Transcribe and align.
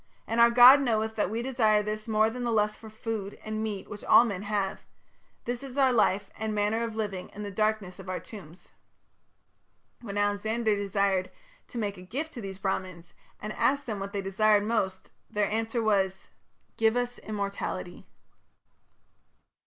And 0.25 0.41
our 0.41 0.49
God 0.49 0.81
knoweth 0.81 1.15
that 1.15 1.29
we 1.29 1.43
desire 1.43 1.83
this 1.83 2.07
more 2.07 2.31
than 2.31 2.43
the 2.43 2.49
lust 2.51 2.79
for 2.79 2.89
food 2.89 3.37
and 3.45 3.61
meat 3.61 3.87
which 3.87 4.03
all 4.03 4.25
men 4.25 4.41
have: 4.41 4.83
this 5.45 5.61
is 5.61 5.77
our 5.77 5.93
life 5.93 6.31
and 6.39 6.55
manner 6.55 6.81
of 6.83 6.95
living 6.95 7.29
in 7.35 7.43
the 7.43 7.51
darkness 7.51 7.99
of 7.99 8.09
our 8.09 8.19
tombs.'" 8.19 8.69
When 10.01 10.17
Alexander 10.17 10.75
desired 10.75 11.29
to 11.67 11.77
make 11.77 11.97
a 11.97 12.01
gift 12.01 12.33
to 12.33 12.41
these 12.41 12.57
Brahmans, 12.57 13.13
and 13.39 13.53
asked 13.53 13.85
them 13.85 13.99
what 13.99 14.11
they 14.11 14.23
desired 14.23 14.63
most, 14.63 15.11
their 15.29 15.45
answer 15.51 15.83
was, 15.83 16.29
"Give 16.77 16.97
us 16.97 17.19
immortality". 17.19 18.07